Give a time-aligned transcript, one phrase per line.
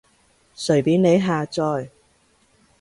[0.55, 1.91] 隨便你下載